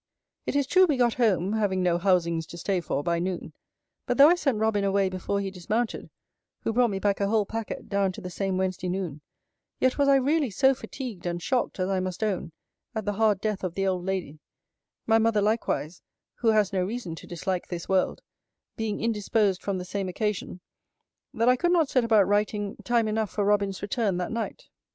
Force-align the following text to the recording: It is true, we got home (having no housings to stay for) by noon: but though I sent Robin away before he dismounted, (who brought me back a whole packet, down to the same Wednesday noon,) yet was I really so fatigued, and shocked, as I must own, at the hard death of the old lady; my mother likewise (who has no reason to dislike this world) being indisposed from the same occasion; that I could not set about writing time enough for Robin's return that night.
It 0.47 0.55
is 0.55 0.65
true, 0.65 0.87
we 0.87 0.97
got 0.97 1.13
home 1.13 1.53
(having 1.53 1.83
no 1.83 1.99
housings 1.99 2.47
to 2.47 2.57
stay 2.57 2.81
for) 2.81 3.03
by 3.03 3.19
noon: 3.19 3.53
but 4.07 4.17
though 4.17 4.29
I 4.29 4.33
sent 4.33 4.57
Robin 4.57 4.83
away 4.83 5.09
before 5.09 5.39
he 5.39 5.51
dismounted, 5.51 6.09
(who 6.63 6.73
brought 6.73 6.89
me 6.89 6.97
back 6.97 7.19
a 7.19 7.27
whole 7.27 7.45
packet, 7.45 7.87
down 7.87 8.11
to 8.13 8.21
the 8.21 8.31
same 8.31 8.57
Wednesday 8.57 8.89
noon,) 8.89 9.21
yet 9.79 9.99
was 9.99 10.07
I 10.07 10.15
really 10.15 10.49
so 10.49 10.73
fatigued, 10.73 11.27
and 11.27 11.39
shocked, 11.39 11.79
as 11.79 11.87
I 11.87 11.99
must 11.99 12.23
own, 12.23 12.51
at 12.95 13.05
the 13.05 13.13
hard 13.13 13.41
death 13.41 13.63
of 13.63 13.75
the 13.75 13.85
old 13.85 14.03
lady; 14.03 14.39
my 15.05 15.19
mother 15.19 15.39
likewise 15.39 16.01
(who 16.37 16.47
has 16.47 16.73
no 16.73 16.83
reason 16.83 17.13
to 17.17 17.27
dislike 17.27 17.67
this 17.67 17.87
world) 17.87 18.23
being 18.75 19.01
indisposed 19.01 19.61
from 19.61 19.77
the 19.77 19.85
same 19.85 20.09
occasion; 20.09 20.61
that 21.31 21.47
I 21.47 21.55
could 21.55 21.71
not 21.71 21.89
set 21.89 22.03
about 22.03 22.27
writing 22.27 22.75
time 22.83 23.07
enough 23.07 23.29
for 23.29 23.45
Robin's 23.45 23.83
return 23.83 24.17
that 24.17 24.31
night. 24.31 24.63